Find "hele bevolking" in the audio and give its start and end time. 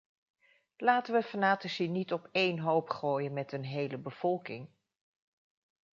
3.65-4.69